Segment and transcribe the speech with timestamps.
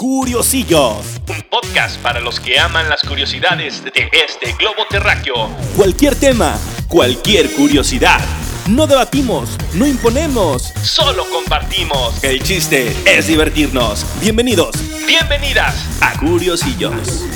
[0.00, 1.20] Curiosillos.
[1.28, 5.50] Un podcast para los que aman las curiosidades de este globo terráqueo.
[5.76, 8.18] Cualquier tema, cualquier curiosidad.
[8.66, 10.72] No debatimos, no imponemos.
[10.82, 12.24] Solo compartimos.
[12.24, 14.06] El chiste es divertirnos.
[14.22, 14.74] Bienvenidos
[15.06, 15.74] Bienvenidas.
[16.00, 17.26] a Curiosillos.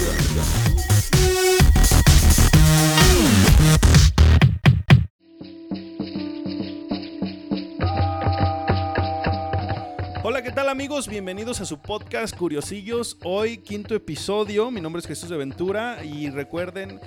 [10.84, 11.08] Amigos?
[11.08, 13.16] Bienvenidos a su podcast Curiosillos.
[13.24, 14.70] Hoy quinto episodio.
[14.70, 17.00] Mi nombre es Jesús de Ventura y recuerden,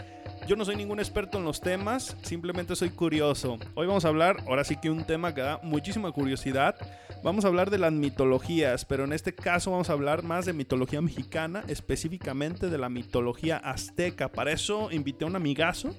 [0.48, 3.60] yo no soy ningún experto en los temas, simplemente soy curioso.
[3.76, 6.76] Hoy vamos a hablar, ahora sí que un tema que da muchísima curiosidad.
[7.24, 10.54] Vamos a hablar de las mitologías, pero en este caso vamos a hablar más de
[10.54, 14.32] mitología mexicana, específicamente de la mitología azteca.
[14.32, 15.94] Para eso invité a un amigazo.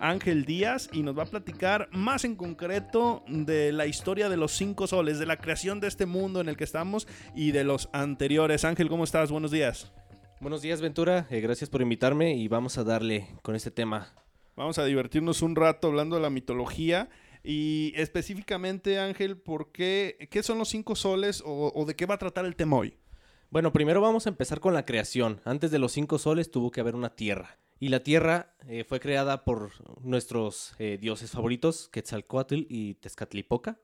[0.00, 4.52] Ángel Díaz y nos va a platicar más en concreto de la historia de los
[4.52, 7.88] cinco soles, de la creación de este mundo en el que estamos y de los
[7.92, 8.64] anteriores.
[8.64, 9.30] Ángel, ¿cómo estás?
[9.30, 9.92] Buenos días.
[10.40, 11.26] Buenos días, Ventura.
[11.30, 14.14] Eh, gracias por invitarme y vamos a darle con este tema.
[14.56, 17.08] Vamos a divertirnos un rato hablando de la mitología
[17.44, 22.14] y específicamente, Ángel, ¿por qué, qué son los cinco soles o, o de qué va
[22.14, 22.96] a tratar el tema hoy?
[23.50, 25.40] Bueno, primero vamos a empezar con la creación.
[25.44, 27.58] Antes de los cinco soles tuvo que haber una tierra.
[27.78, 29.70] Y la tierra eh, fue creada por
[30.04, 33.78] nuestros eh, dioses favoritos, Quetzalcoatl y Tezcatlipoca.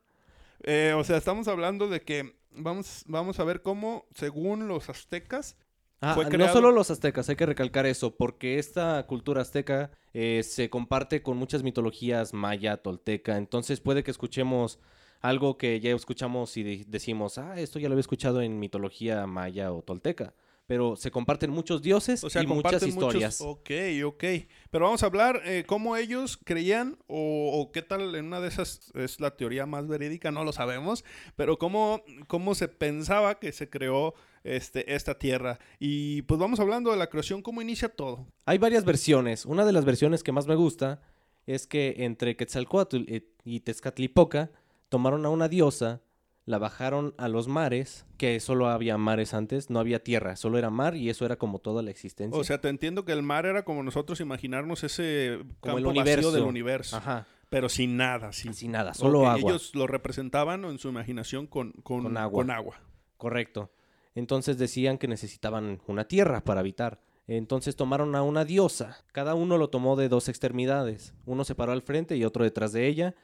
[0.62, 5.56] Eh, o sea, estamos hablando de que vamos, vamos a ver cómo, según los aztecas,
[6.01, 10.42] Ah, Fue no solo los aztecas, hay que recalcar eso, porque esta cultura azteca eh,
[10.45, 14.78] se comparte con muchas mitologías maya, tolteca, entonces puede que escuchemos
[15.20, 19.27] algo que ya escuchamos y de- decimos, ah, esto ya lo había escuchado en mitología
[19.27, 20.34] maya o tolteca,
[20.67, 23.41] pero se comparten muchos dioses O sea, y muchas historias.
[23.41, 23.58] muchos.
[23.58, 23.70] Ok,
[24.05, 24.25] ok.
[24.70, 28.48] Pero vamos a hablar eh, cómo ellos creían o, o qué tal en una de
[28.48, 31.05] esas es la teoría más verídica, no lo sabemos,
[31.36, 35.61] pero cómo, cómo se pensaba que se creó este, esta tierra.
[35.78, 38.27] Y pues vamos hablando de la creación, cómo inicia todo.
[38.45, 39.47] Hay varias versiones.
[39.47, 41.01] Una de las versiones que más me gusta
[41.46, 44.51] es que entre Quetzalcoatl y- y Tezcatlipoca
[44.89, 46.01] tomaron a una diosa,
[46.45, 50.70] la bajaron a los mares, que solo había mares antes, no había tierra, solo era
[50.70, 52.39] mar y eso era como toda la existencia.
[52.41, 55.98] O sea, te entiendo que el mar era como nosotros imaginarnos ese Como el campo
[55.98, 56.33] vacío universo.
[56.33, 59.51] del universo, Ajá, pero sin nada, sin, sin nada, solo agua.
[59.51, 62.42] Ellos lo representaban en su imaginación con, con, Con agua.
[62.42, 62.80] con agua.
[63.17, 63.73] Correcto.
[64.14, 67.01] Entonces decían que necesitaban una tierra para habitar.
[67.27, 69.05] Entonces tomaron a una diosa.
[69.13, 71.13] Cada uno lo tomó de dos extremidades.
[71.24, 73.14] Uno se paró al frente y otro detrás de ella.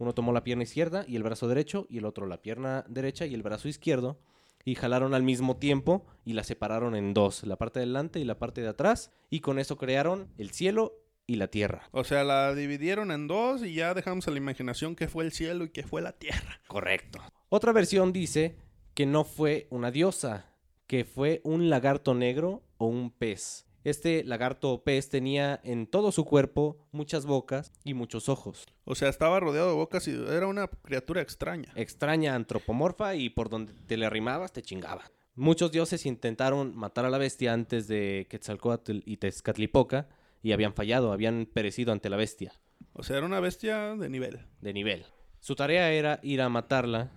[0.00, 3.26] Uno tomó la pierna izquierda y el brazo derecho y el otro la pierna derecha
[3.26, 4.18] y el brazo izquierdo.
[4.64, 8.24] Y jalaron al mismo tiempo y la separaron en dos, la parte de delante y
[8.24, 9.10] la parte de atrás.
[9.28, 10.94] Y con eso crearon el cielo
[11.26, 11.82] y la tierra.
[11.92, 15.32] O sea, la dividieron en dos y ya dejamos a la imaginación qué fue el
[15.32, 16.60] cielo y qué fue la tierra.
[16.66, 17.20] Correcto.
[17.50, 18.56] Otra versión dice
[18.94, 20.46] que no fue una diosa,
[20.86, 23.66] que fue un lagarto negro o un pez.
[23.82, 28.66] Este lagarto o pez tenía en todo su cuerpo muchas bocas y muchos ojos.
[28.84, 31.72] O sea, estaba rodeado de bocas y era una criatura extraña.
[31.76, 35.10] Extraña antropomorfa y por donde te le arrimabas te chingaba.
[35.34, 40.08] Muchos dioses intentaron matar a la bestia antes de Quetzalcoatl y Tezcatlipoca
[40.42, 42.52] y habían fallado, habían perecido ante la bestia.
[42.92, 44.40] O sea, era una bestia de nivel.
[44.60, 45.06] de nivel.
[45.38, 47.12] Su tarea era ir a matarla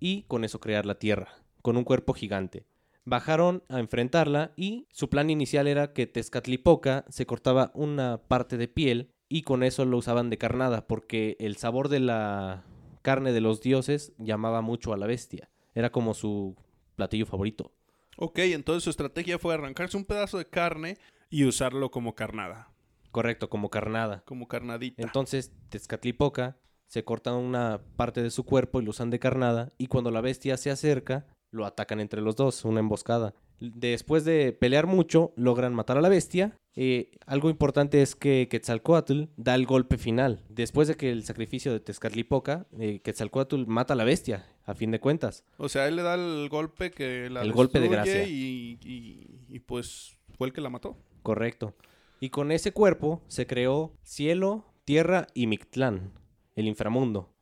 [0.00, 1.28] y con eso crear la Tierra,
[1.60, 2.64] con un cuerpo gigante.
[3.08, 8.66] Bajaron a enfrentarla y su plan inicial era que Tezcatlipoca se cortaba una parte de
[8.66, 12.64] piel y con eso lo usaban de carnada porque el sabor de la
[13.02, 15.48] carne de los dioses llamaba mucho a la bestia.
[15.72, 16.56] Era como su
[16.96, 17.72] platillo favorito.
[18.16, 20.98] Ok, entonces su estrategia fue arrancarse un pedazo de carne
[21.30, 22.72] y usarlo como carnada.
[23.12, 24.24] Correcto, como carnada.
[24.26, 25.00] Como carnadita.
[25.00, 29.72] Entonces, Tezcatlipoca se corta una parte de su cuerpo y lo usan de carnada.
[29.78, 33.34] Y cuando la bestia se acerca, lo atacan entre los dos, una emboscada.
[33.60, 36.54] Después de pelear mucho, logran matar a la bestia.
[36.74, 40.44] Eh, algo importante es que Quetzalcoatl da el golpe final.
[40.50, 44.90] Después de que el sacrificio de Tezcatlipoca, eh, Quetzalcoatl mata a la bestia, a fin
[44.90, 45.42] de cuentas.
[45.56, 48.24] O sea, él le da el golpe que la El golpe de gracia.
[48.28, 50.98] Y, y- y, pues fue el que la mató.
[51.22, 51.74] Correcto.
[52.20, 56.12] Y con ese cuerpo se creó cielo, tierra y Mictlán,
[56.56, 57.32] el inframundo.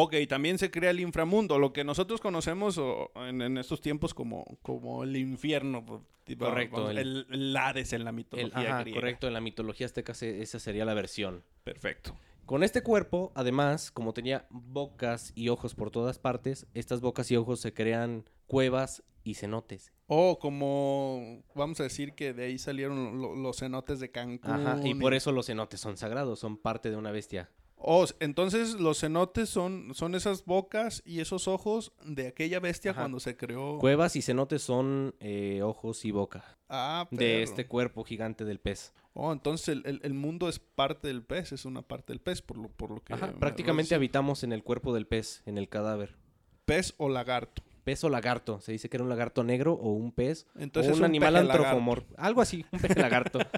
[0.00, 4.14] Ok, también se crea el inframundo, lo que nosotros conocemos o, en, en estos tiempos
[4.14, 5.84] como, como el infierno.
[6.24, 9.00] tipo, Correcto, vamos, el- El, el Hades en la El- mitología ajá, griega.
[9.00, 11.42] correcto, en la mitología azteca se- esa sería la versión.
[11.64, 12.14] Perfecto.
[12.46, 17.36] Con este cuerpo, además, como tenía bocas y ojos por todas partes, estas bocas y
[17.36, 19.92] ojos se crean cuevas y cenotes.
[20.06, 24.50] O como vamos a decir que de ahí salieron lo- los cenotes de Cancún.
[24.66, 27.50] Ajá, y por eso los cenotes son sagrados, son parte de una bestia.
[27.80, 33.02] Oh, entonces los cenotes son, son esas bocas y esos ojos de aquella bestia Ajá.
[33.02, 33.78] cuando se creó.
[33.78, 38.92] Cuevas y cenotes son eh, ojos y boca ah, de este cuerpo gigante del pez.
[39.14, 42.42] Oh, entonces el, el- el mundo es parte del pez, es una parte del pez,
[42.42, 43.14] por lo, por lo que.
[43.14, 46.16] Ajá, prácticamente me- habitamos en el cuerpo del pez, en el cadáver.
[46.64, 47.62] Pez o lagarto.
[47.84, 48.60] Pez o lagarto.
[48.60, 51.32] Se dice que era un lagarto negro o un pez Entonces o un, un animal
[51.32, 51.62] peje lagarto.
[51.64, 52.04] antropomor.
[52.16, 53.38] Algo así, un peje lagarto.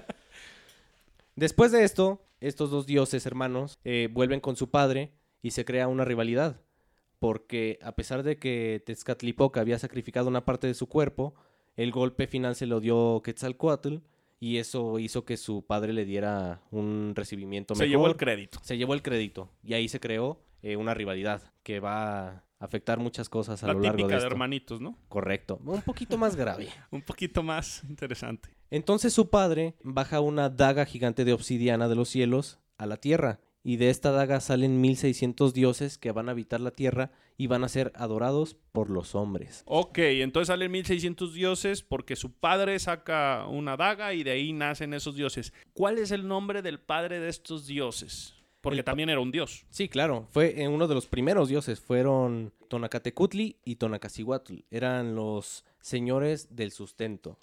[1.35, 5.87] Después de esto, estos dos dioses hermanos eh, vuelven con su padre y se crea
[5.87, 6.61] una rivalidad.
[7.19, 11.35] Porque a pesar de que Tezcatlipoca había sacrificado una parte de su cuerpo,
[11.75, 13.97] el golpe final se lo dio Quetzalcoatl
[14.39, 17.89] y eso hizo que su padre le diera un recibimiento Se mejor.
[17.91, 18.59] llevó el crédito.
[18.63, 22.97] se llevó el crédito y ahí se creó eh, una rivalidad que va a afectar
[22.99, 24.31] muchas cosas a La lo largo típica de de, esto.
[24.33, 24.97] hermanitos, ¿no?
[25.07, 26.69] Correcto, un poquito más grave.
[26.91, 28.49] Un poquito más interesante.
[28.71, 33.41] Entonces su padre baja una daga gigante de obsidiana de los cielos a la tierra
[33.63, 37.65] y de esta daga salen 1600 dioses que van a habitar la tierra y van
[37.65, 39.63] a ser adorados por los hombres.
[39.65, 44.93] Ok, entonces salen 1600 dioses porque su padre saca una daga y de ahí nacen
[44.93, 45.53] esos dioses.
[45.73, 48.35] ¿Cuál es el nombre del padre de estos dioses?
[48.61, 49.65] Porque El también era un dios.
[49.69, 55.65] Sí, claro, fue eh, uno de los primeros dioses, fueron Tonacatecutli y Tonacacihuatl, eran los
[55.81, 57.37] señores del sustento.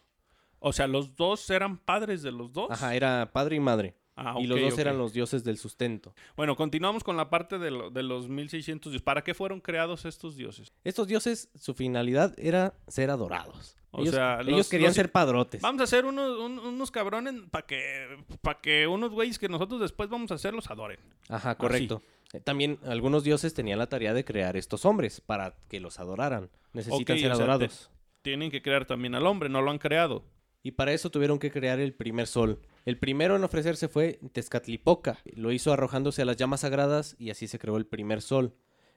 [0.61, 2.71] O sea, los dos eran padres de los dos.
[2.71, 3.95] Ajá, era padre y madre.
[4.21, 6.13] Ah, y los dos eran los dioses del sustento.
[6.37, 9.05] Bueno, continuamos con la parte de, lo- de los 1600 dioses.
[9.05, 10.73] ¿Para qué fueron creados estos dioses?
[10.83, 13.77] Estos dioses, su finalidad era ser adorados.
[13.93, 15.61] O ellos, sea, ellos los- querían los- ser padrotes.
[15.63, 19.81] Vamos a hacer unos, un- unos cabrones para que, para que unos güeyes que nosotros
[19.81, 20.99] después vamos a hacer los adoren.
[21.29, 22.03] Ajá, correcto.
[22.33, 26.51] Eh, También algunos dioses tenían la tarea de crear estos hombres para que los adoraran.
[26.73, 27.89] Necesitan ser sea, adorados.
[28.23, 30.25] Tienen que crear también al hombre, no lo han creado.
[30.63, 32.61] Y para eso tuvieron que crear el primer sol.
[32.85, 35.19] El primero en ofrecerse fue Tezcatlipoca.
[35.35, 38.55] Lo hizo arrojándose a las llamas sagradas y así se creó el primer sol.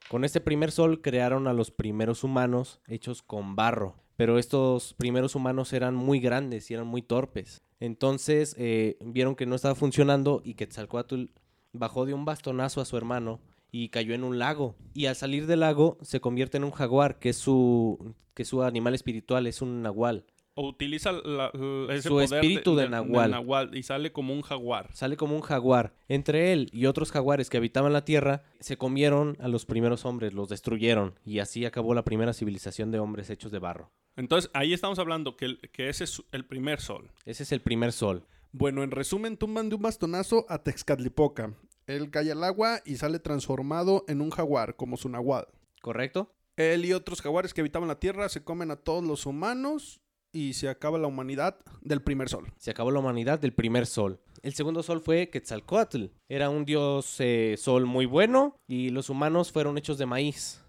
[0.08, 3.96] Con este primer sol crearon a los primeros humanos hechos con barro.
[4.16, 7.62] Pero estos primeros humanos eran muy grandes y eran muy torpes.
[7.80, 11.26] Entonces eh, vieron que no estaba funcionando y Quetzalcoatl
[11.72, 14.76] bajó de un bastonazo a su hermano y cayó en un lago.
[14.94, 18.48] Y al salir del lago se convierte en un jaguar, que es su, que es
[18.48, 20.26] su animal espiritual, es un nahual.
[20.54, 23.70] O utiliza la- la- ese Su poder espíritu de Nahual.
[23.76, 24.90] y sale como un jaguar.
[24.92, 25.94] Sale como un jaguar.
[26.08, 30.34] Entre él y otros jaguares que habitaban la tierra, se comieron a los primeros hombres,
[30.34, 31.18] los destruyeron.
[31.24, 33.90] Y así acabó la primera civilización de hombres hechos de barro.
[34.16, 37.10] Entonces, ahí estamos hablando que, que ese es el primer sol.
[37.24, 38.26] Ese es el primer sol.
[38.52, 41.54] Bueno, en resumen, tumban de un bastonazo a Texcatlipoca.
[41.86, 45.46] Él cae al agua y sale transformado en un jaguar, como su nahual.
[45.80, 46.30] ¿Correcto?
[46.58, 50.01] Él y otros jaguares que habitaban la tierra se comen a todos los humanos
[50.32, 52.52] y se acaba la humanidad del primer sol.
[52.56, 54.20] Se acabó la humanidad del primer sol.
[54.42, 56.06] El segundo sol fue Quetzalcoatl.
[56.28, 60.64] Era un dios eh, sol muy bueno y los humanos fueron hechos de maíz.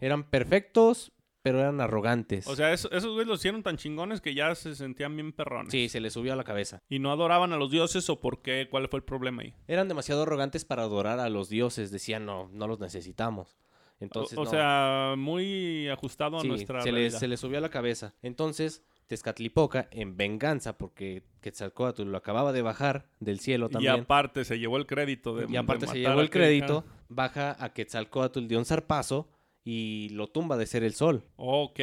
[0.00, 2.46] Eran, perfectos, pero eran arrogantes.
[2.46, 5.70] O sea, eso- esos güeyes los hicieron tan chingones que ya se sentían bien perrones.
[5.72, 6.80] sí, se les subió a la cabeza.
[6.88, 9.54] Y no adoraban a los dioses o por qué, cuál fue el problema ahí.
[9.66, 11.90] Eran demasiado arrogantes para adorar a los dioses.
[11.90, 13.56] Decían, no, no los necesitamos.
[14.00, 14.50] Entonces, o o no.
[14.50, 17.18] sea, muy ajustado a Sí, nuestra se, realidad.
[17.18, 18.14] se les subió a la cabeza.
[18.22, 24.00] Entonces, Tezcatlipoca, en venganza, porque Quetzalcoatl lo acababa de bajar del cielo Y también.
[24.00, 27.72] aparte se llevó el crédito de Y aparte de se llevó el crédito, baja a
[27.72, 29.28] Quetzalcoatl de un zarpazo
[29.64, 31.24] y lo tumba de ser el sol.
[31.36, 31.80] Ok,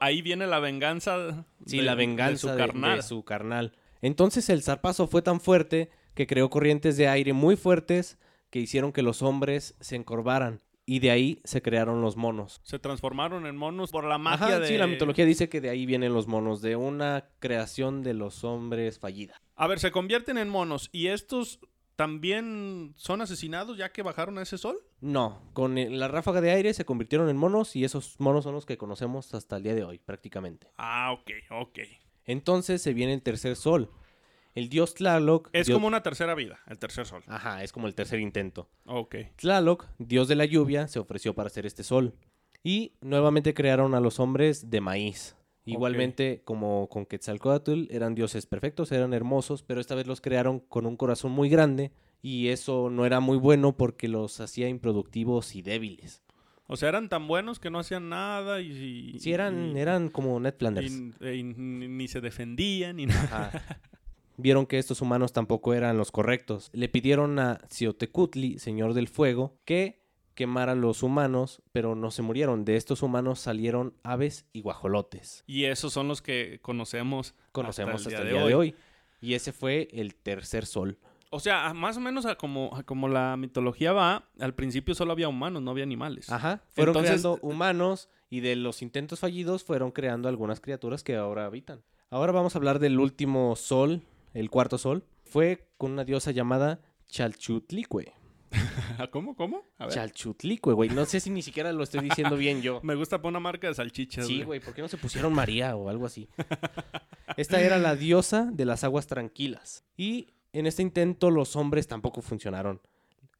[0.00, 1.44] ahí viene la venganza.
[1.66, 2.96] Sí, de- la de venganza su de, carnal.
[2.96, 3.72] de su carnal.
[4.00, 8.18] Entonces el zarpazo fue tan fuerte que creó corrientes de aire muy fuertes
[8.48, 10.60] que hicieron que los hombres se encorvaran.
[10.90, 12.60] Y de ahí se crearon los monos.
[12.64, 14.66] Se transformaron en monos por la magia Ajá, de...
[14.66, 18.42] sí, la mitología dice que de ahí vienen los monos, de una creación de los
[18.42, 19.40] hombres fallida.
[19.54, 21.60] A ver, se convierten en monos y estos
[21.94, 24.80] también son asesinados ya que bajaron a ese sol.
[25.00, 28.66] No, con la ráfaga de aire se convirtieron en monos y esos monos son los
[28.66, 30.72] que conocemos hasta el día de hoy, prácticamente.
[30.76, 31.78] Ah, ok, ok.
[32.24, 33.92] Entonces se viene el tercer sol.
[34.54, 35.48] El dios Tlaloc...
[35.52, 37.22] Es como una tercera vida, el tercer sol.
[37.28, 38.68] Ajá, es como el tercer intento.
[38.84, 39.16] Ok.
[39.36, 42.14] Tlaloc, dios de la lluvia, se ofreció para hacer este sol.
[42.64, 45.36] Y nuevamente crearon a los hombres de maíz.
[45.64, 50.84] Igualmente, como con Quetzalcoatl, eran dioses perfectos, eran hermosos, pero esta vez los crearon con
[50.86, 51.92] un corazón muy grande
[52.22, 56.22] y eso no era muy bueno porque los hacía improductivos y débiles.
[56.66, 59.12] O sea, eran tan buenos que no hacían nada y...
[59.14, 60.90] y- Sí, eran, y- eran como Ned Flanders.
[60.92, 63.22] y ni, ni se defendían ni nada.
[63.48, 63.80] Ajá.
[64.40, 66.70] Vieron que estos humanos tampoco eran los correctos.
[66.72, 70.00] Le pidieron a Xiotecutli, señor del fuego, que
[70.34, 72.64] quemara a los humanos, pero no se murieron.
[72.64, 75.44] De estos humanos salieron aves y guajolotes.
[75.46, 78.74] Y esos son los que conocemos, Conocemos hasta, hasta el día, de, hoy.
[79.20, 80.98] Y ese fue el tercer sol.
[81.32, 85.12] O sea, más o menos a como, a como la mitología va, al principio solo
[85.12, 86.30] había humanos, no había animales.
[86.30, 86.62] Ajá.
[86.70, 91.44] Fueron Entonces- creando humanos y de los intentos fallidos fueron creando algunas criaturas que ahora
[91.46, 91.82] habitan.
[92.10, 94.02] Ahora vamos a hablar del último sol,
[94.34, 95.04] el cuarto sol.
[95.24, 98.12] Fue con una diosa llamada Chalchutlicue.
[99.10, 99.36] ¿Cómo?
[99.36, 99.62] ¿Cómo?
[99.78, 99.94] A ver.
[99.94, 100.90] Chalchutlicue, güey.
[100.90, 102.80] No sé si ni siquiera lo estoy diciendo bien yo.
[102.84, 104.26] Me gusta poner una marca de salchichas.
[104.26, 106.28] Sí, güey, ¿por qué no se pusieron María o algo así?
[107.36, 109.84] Esta era la diosa de las aguas tranquilas.
[109.96, 112.80] Y en este intento los hombres tampoco funcionaron.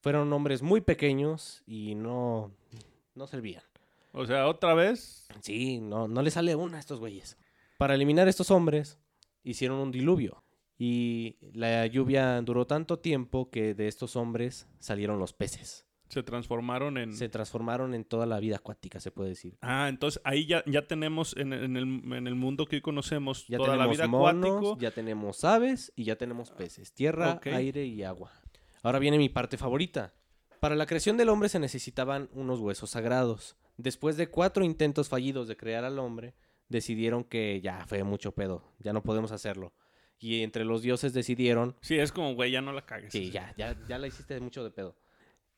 [0.00, 2.52] Fueron hombres muy pequeños y no,
[3.14, 3.62] no servían.
[4.12, 5.28] O sea, otra vez.
[5.40, 7.36] Sí, no, no le sale una a estos güeyes.
[7.78, 8.98] Para eliminar a estos hombres,
[9.44, 10.42] hicieron un diluvio.
[10.82, 15.84] Y la lluvia duró tanto tiempo que de estos hombres salieron los peces.
[16.08, 17.14] Se transformaron en.
[17.14, 19.58] Se transformaron en toda la vida acuática, se puede decir.
[19.60, 21.82] Ah, entonces ahí ya, ya tenemos en, en el,
[22.14, 24.78] en el mundo que hoy conocemos Ya toda la tenemos vida monos, acuático.
[24.80, 26.94] ya tenemos aves y ya tenemos peces.
[26.94, 28.32] Tierra, aire y agua.
[28.82, 30.14] Ahora viene mi parte favorita.
[30.60, 33.54] Para la creación del hombre se necesitaban unos huesos sagrados.
[33.76, 36.34] Después de cuatro intentos fallidos de crear al hombre,
[36.70, 39.74] decidieron que ya fue mucho pedo, ya no podemos hacerlo.
[40.20, 43.10] Y entre los dioses decidieron, Sí, es como, güey, ya no la cagues.
[43.12, 44.94] sí, ya, ya, ya la hiciste mucho de pedo.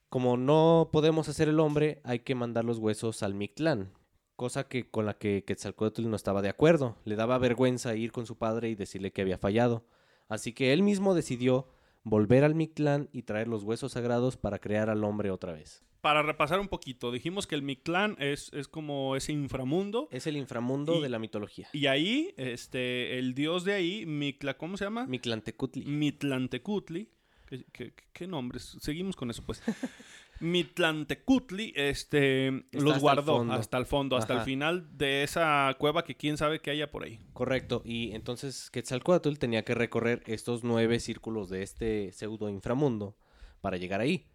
[0.08, 3.92] Como no podemos hacer el hombre, hay que mandar los huesos al Mictlán.
[4.36, 6.96] Cosa que con la que Quetzalcóatl no estaba de acuerdo.
[7.04, 9.84] Le daba vergüenza ir con su padre y decirle que había fallado.
[10.28, 11.68] Así que él mismo decidió
[12.04, 15.82] volver al Mictlán y traer los huesos sagrados para crear al hombre otra vez.
[16.02, 20.08] Para repasar un poquito, dijimos que el Mictlán es, es como ese inframundo.
[20.10, 21.68] Es el inframundo Y- de la mitología.
[21.72, 25.06] Y ahí, este, el dios de ahí, Mictla, ¿cómo se llama?
[25.06, 25.84] Mictlantecutli.
[25.86, 27.08] Mitlantecutli.
[27.46, 28.76] ¿Qué, qué- qué nombres?
[28.80, 29.62] Seguimos con eso, pues.
[30.40, 36.02] Mitlantecutli, este, Está los hasta guardó hasta el fondo, hasta el final de esa cueva
[36.04, 37.20] que quién sabe que haya por ahí.
[37.32, 37.82] Correcto.
[37.84, 43.16] Y entonces Quetzalcóatl tenía que recorrer estos nueve círculos de este pseudo inframundo
[43.60, 44.26] para llegar ahí.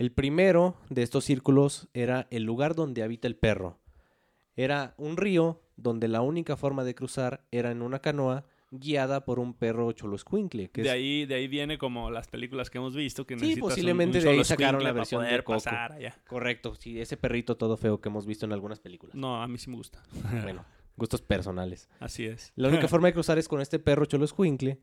[0.00, 3.78] El primero de estos círculos era el lugar donde habita el perro.
[4.56, 9.38] Era un río donde la única forma de cruzar era en una canoa guiada por
[9.38, 10.70] un perro choloscuincle.
[10.70, 13.40] Que de es- ahí, de ahí viene como las películas que hemos visto que Sí,
[13.42, 15.52] necesitas un- posiblemente un de ahí sacaron la versión de Coco.
[15.52, 16.16] pasar allá.
[16.26, 19.14] Correcto, sí, ese perrito todo feo que hemos visto en algunas películas.
[19.14, 20.02] No, a mí sí me gusta.
[20.54, 20.64] Bueno,
[20.96, 21.90] gustos personales.
[21.98, 22.52] Así es.
[22.56, 24.78] La única forma de cruzar es con este perro Choloscuincle.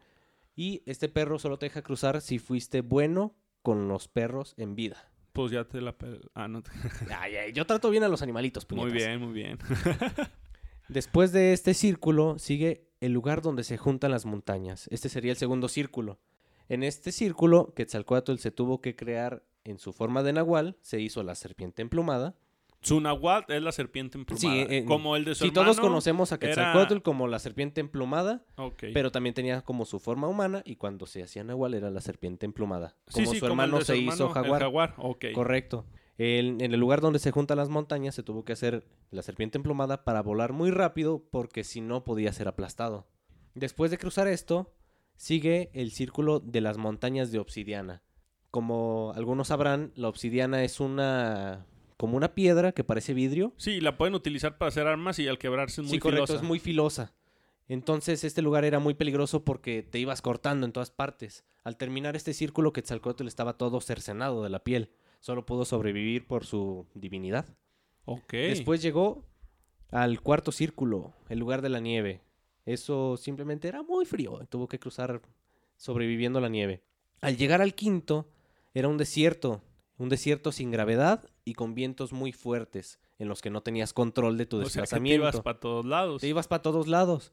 [0.56, 3.36] Y este perro solo te deja cruzar si fuiste bueno
[3.68, 5.12] con los perros en vida.
[5.34, 5.94] Pues ya te la...
[6.36, 6.64] Ah, no.
[6.64, 6.72] te-
[7.20, 8.94] Ay, ay, yo trato bien a los animalitos, Muy puñetas.
[9.08, 9.58] bien, muy bien.
[10.88, 14.88] Después de este círculo sigue el lugar donde se juntan las montañas.
[14.90, 16.18] Este sería el segundo círculo.
[16.70, 21.22] En este círculo, Quetzalcóatl se tuvo que crear en su forma de nahual, se hizo
[21.24, 22.36] la serpiente emplumada.
[22.82, 24.40] Tsunahuat es la serpiente emplumada.
[24.50, 27.82] Sí, eh, como el de su Si todos conocemos a era- Quetzalcóatl como la serpiente
[27.82, 28.86] emplumada, Ok.
[28.94, 32.46] pero también tenía como su forma humana y cuando se hacía nahual era la serpiente
[32.46, 32.96] emplumada.
[33.08, 34.62] Sí, Como sí, su como hermano su se hizo hermano, el jaguar.
[34.62, 34.96] jaguar.
[34.98, 35.26] Ok.
[35.34, 35.86] Correcto.
[36.18, 39.58] El- en el lugar donde se juntan las montañas se tuvo que hacer la serpiente
[39.58, 43.08] emplumada para volar muy rápido porque si no podía ser aplastado.
[43.54, 44.74] Después de cruzar esto,
[45.16, 48.04] sigue el círculo de las montañas de obsidiana.
[48.52, 51.66] Como algunos sabrán, la obsidiana es una
[51.98, 53.54] como una piedra que parece vidrio.
[53.58, 56.44] Sí, la pueden utilizar para hacer armas y al quebrarse es muy sí, correcto, filosa.
[56.44, 57.14] es muy filosa.
[57.68, 61.44] Entonces este lugar era muy peligroso porque te ibas cortando en todas partes.
[61.64, 64.92] Al terminar este círculo, Quetzalcóatl estaba todo cercenado de la piel.
[65.20, 67.46] Solo pudo sobrevivir por su divinidad.
[68.06, 68.32] Ok.
[68.32, 69.26] Después llegó
[69.92, 72.22] al cuarto círculo, el lugar de la nieve.
[72.66, 74.40] Eso simplemente era muy frío.
[74.50, 75.22] Tuvo que cruzar
[75.76, 76.84] sobreviviendo la nieve.
[77.22, 78.30] Al llegar al quinto,
[78.74, 79.62] era un desierto.
[79.98, 84.38] Un desierto sin gravedad y con vientos muy fuertes, en los que no tenías control
[84.38, 85.24] de tu o sea, que te desplazamiento.
[85.24, 86.22] ibas para todos lados.
[86.22, 87.32] Te ibas para todos lados.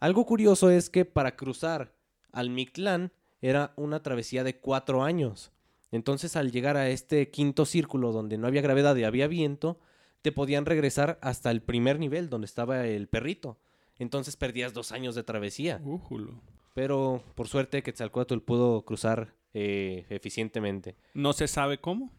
[0.00, 1.94] Algo curioso es que para cruzar
[2.30, 3.10] al Mictlán
[3.40, 5.50] era una travesía de cuatro años.
[5.92, 9.80] Entonces, al llegar a este quinto círculo donde no había gravedad y había viento,
[10.20, 13.58] te podían regresar hasta el primer nivel donde estaba el perrito.
[13.98, 15.80] Entonces perdías dos años de travesía.
[15.82, 16.34] Újulo.
[16.74, 20.96] Pero por suerte Quetzalcóatl pudo cruzar eh, eficientemente.
[21.14, 22.12] No se sabe cómo.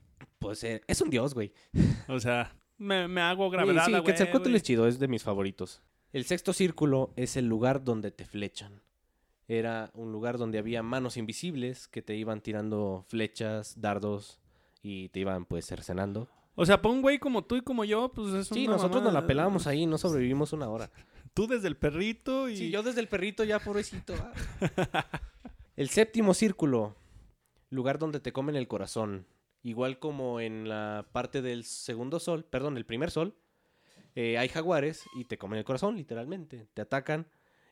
[0.43, 1.51] Pues eh, es un dios, güey.
[2.07, 3.85] O sea, me, me hago gravedad.
[3.85, 5.81] sí, Quetzalcóatl es chido, es de mis favoritos.
[6.11, 8.83] El sexto círculo es el lugar donde te flechan.
[9.47, 14.39] Era un lugar donde había manos invisibles que te iban tirando flechas, dardos
[14.81, 16.29] y te iban pues cercenando.
[16.55, 19.01] O sea, para un güey como tú y como yo, pues es Sí, una nosotros
[19.01, 20.91] nos la pelábamos ahí, no sobrevivimos una hora.
[21.33, 22.57] Tú desde el perrito y...
[22.57, 24.13] Sí, yo desde el perrito ya pobrecito.
[25.75, 26.95] el séptimo círculo,
[27.71, 29.25] lugar donde te comen el corazón.
[29.63, 33.35] Igual como en la parte del segundo sol, perdón, el primer sol,
[34.15, 36.67] eh, hay jaguares y te comen el corazón, literalmente.
[36.73, 37.27] Te atacan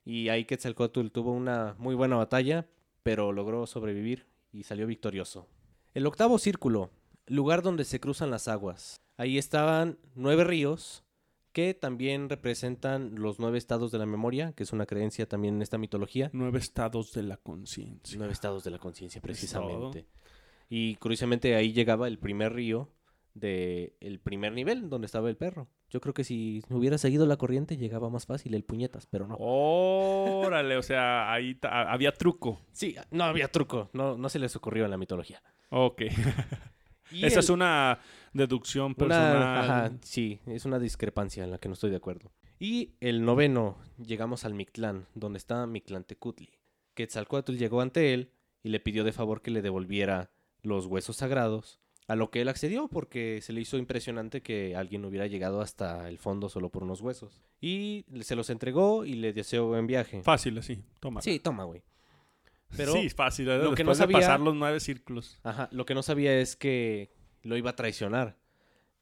[0.06, 2.68] y ahí Quetzalcóatl tuvo una muy buena batalla,
[3.04, 5.48] pero logró sobrevivir y salió victorioso.
[5.94, 6.92] El octavo círculo,
[7.28, 9.02] lugar donde se cruzan las aguas.
[9.18, 11.04] Ahí estaban nueve ríos
[11.52, 15.62] que también representan los nueve estados de la memoria, que es una creencia también en
[15.62, 16.30] esta mitología.
[16.34, 18.18] Nueve estados de la conciencia.
[18.18, 20.08] Nueve estados de la conciencia, precisamente.
[20.74, 22.90] Y curiosamente ahí llegaba el primer río
[23.34, 25.68] del el primer nivel donde estaba el perro.
[25.90, 29.36] Yo creo que si hubiera seguido la corriente llegaba más fácil el puñetas, pero no.
[29.36, 32.62] Órale, o sea, ahí había truco.
[32.72, 35.44] Sí, no había truco, no, no se les ocurrió en la mitología.
[35.70, 36.04] Ok.
[37.14, 38.00] Y Esa el- es una
[38.32, 39.44] deducción una- personal.
[39.44, 42.32] ajá, sí, es una discrepancia en la que no estoy de acuerdo.
[42.58, 46.52] Y el noveno, llegamos al Mictlán, donde está Mictlantecutli.
[46.94, 48.32] Quetzalcóatl llegó ante él
[48.64, 50.32] y le pidió de favor que le devolviera
[50.64, 55.06] los huesos sagrados, a lo que él accedió porque se le hizo impresionante que alguien
[55.06, 57.42] hubiera llegado hasta el fondo solo por unos huesos.
[57.62, 60.22] Y se los entregó y le deseó buen viaje.
[60.24, 61.22] Fácil así, toma.
[61.22, 61.84] Sí, toma, güey.
[62.76, 63.46] Pero sí, fácil.
[63.48, 65.40] lo que no de sabía- pasar los nueve círculos.
[65.44, 67.12] Ajá, lo que no sabía es que
[67.44, 68.38] lo iba a traicionar.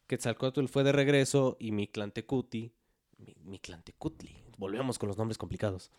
[0.07, 2.73] Quetzalcóatl fue de regreso y Mictlantecuhtli,
[3.17, 5.91] Mi- Mictlantecutli, volvemos con los nombres complicados,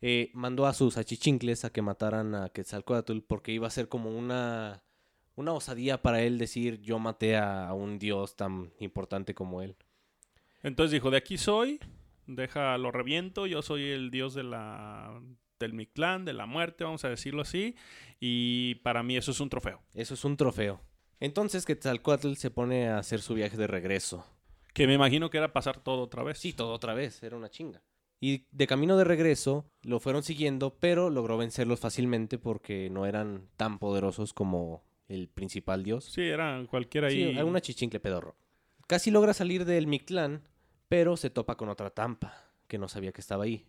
[0.00, 4.16] eh, mandó a sus achichincles a que mataran a Quetzalcóatl porque iba a ser como
[4.16, 4.84] una,
[5.34, 9.76] una osadía para él decir yo maté a, a un dios tan importante como él.
[10.62, 11.80] Entonces dijo, de aquí soy,
[12.26, 15.20] deja, lo reviento, yo soy el dios de la,
[15.58, 17.74] del Mictlán, de la muerte, vamos a decirlo así,
[18.20, 19.80] y para mí eso es un trofeo.
[19.94, 20.80] Eso es un trofeo.
[21.20, 24.24] Entonces Quetzalcóatl se pone a hacer su viaje de regreso.
[24.72, 26.38] Que me imagino que era pasar todo otra vez.
[26.38, 27.82] Sí, todo otra vez, era una chinga.
[28.20, 33.48] Y de camino de regreso lo fueron siguiendo, pero logró vencerlos fácilmente porque no eran
[33.56, 36.04] tan poderosos como el principal dios.
[36.04, 37.30] Sí, era cualquiera Sí, ahí.
[37.36, 38.36] era una chichincle pedorro.
[38.88, 40.42] Casi logra salir del Mictlán,
[40.88, 42.34] pero se topa con otra trampa,
[42.66, 43.66] que no sabía que estaba ahí.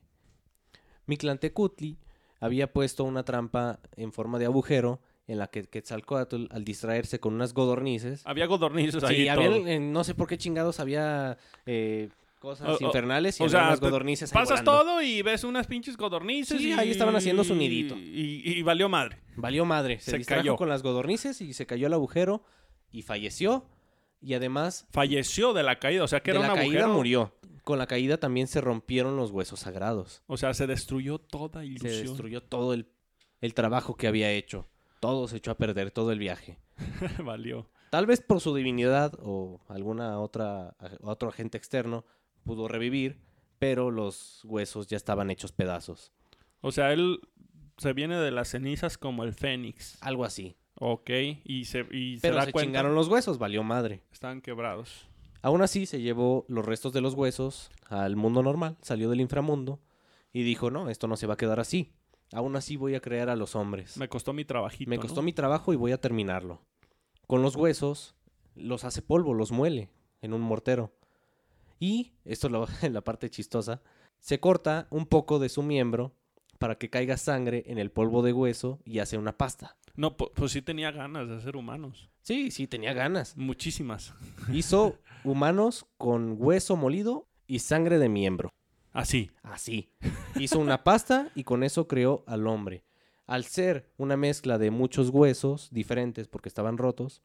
[1.06, 1.98] Mictlantecutli
[2.40, 7.36] había puesto una trampa en forma de agujero en la que Quetzalcóatl, al distraerse con
[7.36, 9.16] unas godornices, Había godornices ahí.
[9.18, 9.80] Sí, y había, todo.
[9.80, 11.38] no sé por qué chingados había
[11.68, 14.72] eh, cosas O- infernales y o sea, unas ahí Pasas volando.
[14.72, 16.58] todo y ves unas pinches godornices.
[16.58, 17.96] Sí, y, ahí estaban haciendo su nidito.
[17.98, 19.20] Y, y valió madre.
[19.36, 20.00] Valió madre.
[20.00, 20.56] Se, Se cayó.
[20.56, 22.44] con las godornices y se cayó al agujero
[22.92, 23.66] y falleció.
[24.22, 26.94] Y además, Falleció de la caída, o sea que de era la un caída agujero.
[26.98, 27.34] murió.
[27.64, 30.24] Con la caída también se rompieron los huesos sagrados.
[30.28, 31.92] O sea, se destruyó toda Se ilusión.
[32.08, 32.88] destruyó todo el,
[33.42, 34.68] el trabajo que había hecho.
[35.00, 36.58] Todo se echó a perder, todo el viaje.
[37.24, 37.70] valió.
[37.92, 42.06] Tal vez por su divinidad o alguna otra otro agente externo
[42.44, 43.20] pudo revivir,
[43.60, 46.12] pero los huesos ya estaban hechos pedazos.
[46.62, 47.20] O sea, él
[47.78, 49.98] se viene de las cenizas como el fénix.
[50.02, 50.56] Algo así.
[50.82, 51.10] Ok,
[51.44, 52.68] y se, y se Pero da se cuenta.
[52.68, 54.02] chingaron los huesos, valió madre.
[54.12, 55.08] Están quebrados.
[55.42, 59.80] Aún así se llevó los restos de los huesos al mundo normal, salió del inframundo
[60.34, 61.94] y dijo, no, esto no se va a quedar así.
[62.34, 63.98] Aún así voy a crear a los hombres.
[63.98, 64.90] Me costó mi trabajito.
[64.90, 65.02] Me ¿no?
[65.02, 66.62] costó mi trabajo y voy a terminarlo.
[67.28, 68.16] Con los huesos
[68.56, 69.90] los hace polvo, los muele
[70.22, 70.94] en un mortero.
[71.80, 73.82] Y, esto es lo- la parte chistosa,
[74.20, 76.14] se corta un poco de su miembro
[76.58, 79.78] para que caiga sangre en el polvo de hueso y hace una pasta.
[79.96, 82.10] No, pu- pues sí tenía ganas de ser humanos.
[82.22, 83.36] Sí, sí, tenía ganas.
[83.38, 84.14] Muchísimas.
[84.54, 88.50] Hizo humanos con hueso molido y sangre de miembro.
[88.92, 89.32] Así.
[89.44, 89.90] Así.
[90.38, 92.84] Hizo una pasta y con eso creó al hombre.
[93.26, 97.22] Al ser una mezcla de muchos huesos diferentes porque estaban rotos,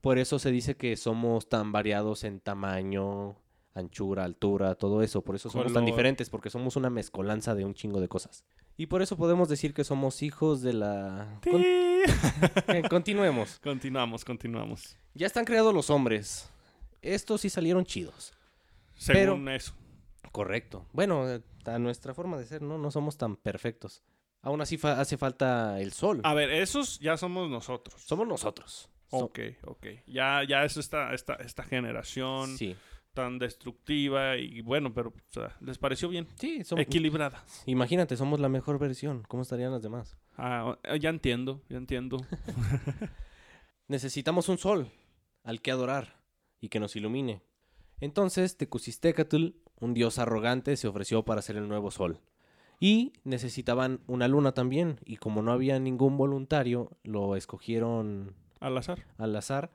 [0.00, 3.36] por eso se dice que somos tan variados en tamaño,
[3.78, 5.22] anchura, altura, todo eso.
[5.22, 8.44] Por eso somos tan diferentes, porque somos una mezcolanza de un chingo de cosas.
[8.76, 11.40] Y por eso podemos decir que somos hijos de la...
[11.50, 11.62] Con-
[12.68, 13.58] eh, Continuemos.
[13.60, 14.96] continuamos, continuamos.
[15.14, 16.48] Ya están creados los hombres.
[17.02, 18.32] Estos sí salieron chidos.
[18.94, 19.74] Según eso.
[20.32, 20.86] Correcto.
[20.92, 22.78] Bueno, eh, a nuestra forma de ser, ¿no?
[22.78, 24.02] No somos tan perfectos.
[24.42, 26.20] Aún así fa- hace falta el sol.
[26.24, 28.00] A ver, esos ya somos nosotros.
[28.02, 28.88] Somos nosotros.
[29.10, 29.86] So- Ok, ok.
[30.06, 32.76] Ya, ya es esta, esta, esta generación sí.
[33.18, 36.28] Tan destructiva y bueno, pero o sea, les pareció bien.
[36.36, 36.84] Sí, somos...
[36.84, 37.42] Equilibrada.
[37.66, 39.24] Imagínate, somos la mejor versión.
[39.26, 40.16] ¿Cómo estarían las demás?
[40.36, 42.18] Ah, ya entiendo, ya entiendo.
[43.88, 44.92] Necesitamos un sol
[45.42, 46.20] al que adorar
[46.60, 47.42] y que nos ilumine.
[48.00, 49.48] Entonces, Tecusistecatl,
[49.80, 52.20] un dios arrogante, se ofreció para ser el nuevo sol.
[52.78, 59.04] Y necesitaban una luna también, y como no había ningún voluntario, lo escogieron Al azar.
[59.16, 59.72] al azar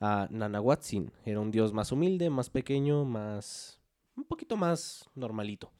[0.00, 1.12] a Nanahuatzin.
[1.24, 3.80] Era un dios más humilde, más pequeño, más...
[4.16, 5.72] un poquito más normalito.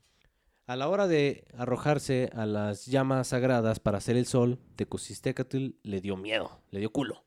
[0.66, 6.00] A la hora de arrojarse a las llamas sagradas para hacer el sol, Tecusistecatl le
[6.00, 7.22] dio miedo, le dio culo.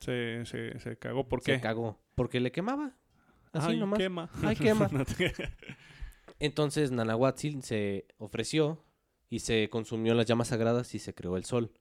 [0.00, 1.28] Se, se, se cagó.
[1.28, 1.60] ¿Por Se qué?
[1.60, 1.98] cagó.
[2.14, 2.96] Porque le quemaba.
[3.52, 3.98] Así Ay, nomás.
[3.98, 4.30] quema.
[4.42, 4.88] Ay, quema.
[6.38, 8.82] Entonces Nanahuatzin se ofreció
[9.28, 11.72] y se consumió las llamas sagradas y se creó el sol.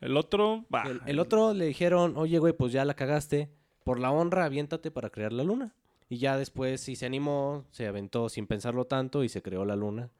[0.00, 0.82] El otro, va.
[0.84, 3.50] El, el otro le dijeron, oye, güey, pues ya la cagaste.
[3.84, 5.74] Por la honra, aviéntate para crear la luna.
[6.08, 9.76] Y ya después sí se animó, se aventó sin pensarlo tanto y se creó la
[9.76, 10.10] luna.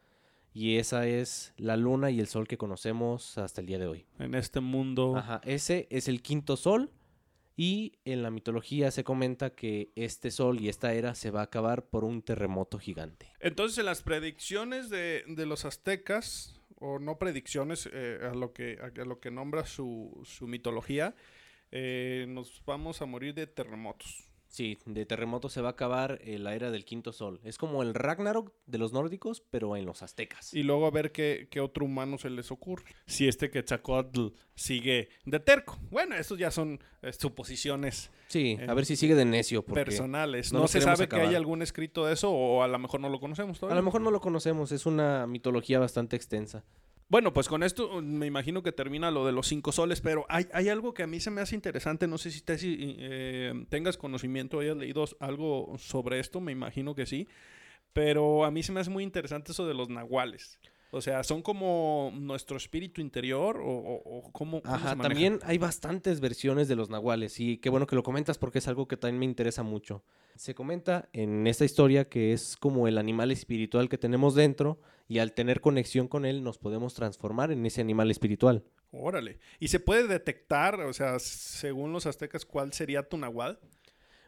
[0.54, 4.06] Y esa es la luna y el sol que conocemos hasta el día de hoy.
[4.18, 5.16] En este mundo.
[5.16, 6.90] Ajá, ese es el quinto sol.
[7.56, 11.44] Y en la mitología se comenta que este sol y esta era se va a
[11.44, 13.30] acabar por un terremoto gigante.
[13.40, 18.78] Entonces, en las predicciones de, de los aztecas, o no predicciones, eh, a, lo que,
[18.80, 21.14] a lo que nombra su, su mitología,
[21.72, 24.28] eh, nos vamos a morir de terremotos.
[24.52, 27.40] Sí, de terremoto se va a acabar eh, la era del quinto sol.
[27.42, 30.52] Es como el Ragnarok de los nórdicos, pero en los aztecas.
[30.52, 32.84] Y luego a ver qué, qué otro humano se les ocurre.
[33.06, 35.78] Si este Quetzalcóatl sigue de terco.
[35.90, 39.62] Bueno, esos ya son eh, suposiciones Sí, Eh, a ver si sigue de necio.
[39.64, 40.52] Porque personales.
[40.52, 43.20] no se sabe que hay algún escrito de eso o a lo mejor no lo
[43.20, 43.80] conocemos a todavía.
[43.80, 46.62] lo mejor no lo conocemos, es una mitología bastante extensa.
[47.12, 50.24] Bueno, pues con esto mm, me imagino que termina lo de los cinco soles, pero
[50.30, 52.96] hay, hay algo que a mí se me hace interesante, no sé si, te- si,
[52.98, 57.28] eh, tengas conocimiento, hayas leído algo sobre esto, me imagino que sí,
[57.92, 60.58] pero a mí se me hace muy interesante eso de los nahuales.
[60.90, 65.38] O sea, ¿son como nuestro espíritu interior o, o- o cómo, cómo Ajá, se también
[65.44, 68.88] hay bastantes versiones de los nahuales y qué bueno que lo comentas porque es algo
[68.88, 70.02] que también me interesa mucho.
[70.34, 74.80] Se comenta en esta historia que es como el animal espiritual que tenemos dentro
[75.12, 78.64] y al tener conexión con él nos podemos transformar en ese animal espiritual.
[78.92, 79.38] Órale.
[79.60, 83.58] ¿Y se puede detectar, o sea, según los aztecas, cuál sería tu nahual?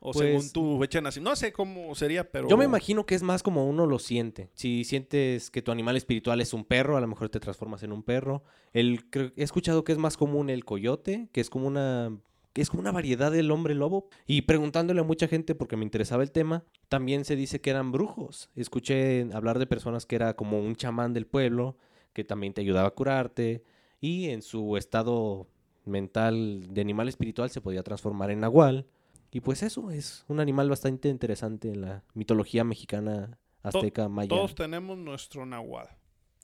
[0.01, 1.31] O Pues- según tu fecha de nacimiento.
[1.31, 2.49] No sé cómo sería, pero...
[2.51, 4.51] Yo me imagino que es más como uno lo siente.
[4.53, 7.93] Si sientes que tu animal espiritual es un perro, a lo mejor te transformas en
[7.93, 8.45] un perro.
[8.75, 12.15] El, he escuchado que es más común el coyote, que es como una
[12.55, 14.09] que es como una variedad del hombre lobo.
[14.27, 17.93] Y preguntándole a mucha gente, porque me interesaba el tema, también se dice que eran
[17.93, 18.49] brujos.
[18.55, 21.77] Escuché hablar de personas que era como un chamán del pueblo,
[22.13, 23.65] que también te ayudaba a curarte.
[24.01, 25.49] Y en su estado
[25.85, 28.87] mental de animal espiritual se podía transformar en nahual.
[29.33, 34.29] Y pues eso es un animal bastante interesante en la mitología mexicana, azteca, maya.
[34.29, 35.89] Todos tenemos nuestro nahual.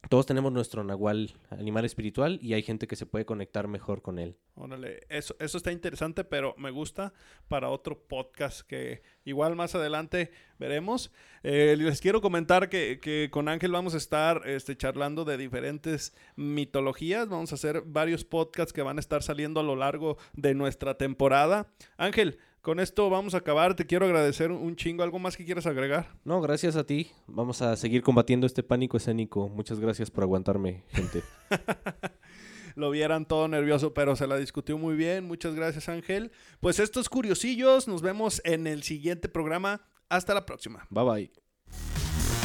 [0.08, 4.18] Todos tenemos nuestro nahual animal espiritual y hay gente que se puede conectar mejor con
[4.18, 4.36] él.
[4.54, 7.12] Órale, eso, eso está interesante, pero me gusta
[7.48, 11.12] para otro podcast que igual más adelante veremos.
[11.42, 16.14] Eh, les quiero comentar que, que con Ángel vamos a estar este, charlando de diferentes
[16.34, 17.28] mitologías.
[17.28, 20.96] Vamos a hacer varios podcasts que van a estar saliendo a lo largo de nuestra
[20.96, 21.68] temporada.
[21.98, 23.74] Ángel, con esto vamos a acabar.
[23.74, 25.02] Te quiero agradecer un chingo.
[25.02, 26.08] ¿Algo más que quieras agregar?
[26.24, 27.10] No, gracias a ti.
[27.26, 29.48] Vamos a seguir combatiendo este pánico escénico.
[29.48, 31.22] Muchas gracias por aguantarme, gente.
[32.76, 35.24] lo vieran todo nervioso, pero se la discutió muy bien.
[35.24, 36.32] Muchas gracias, Ángel.
[36.60, 39.82] Pues estos curiosillos, nos vemos en el siguiente programa.
[40.08, 40.86] Hasta la próxima.
[40.90, 41.30] bye bye.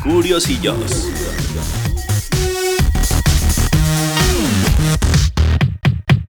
[0.03, 1.09] Curiosillos.